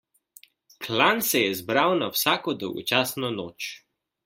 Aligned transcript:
Klan 0.85 1.21
se 1.27 1.41
je 1.41 1.51
zbral 1.59 1.95
na 2.01 2.09
vsako 2.17 2.57
dolgočasno 2.65 3.33
noč. 3.39 3.71